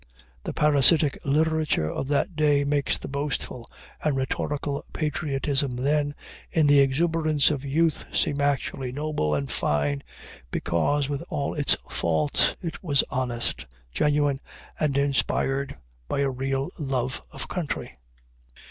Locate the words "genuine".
13.91-14.39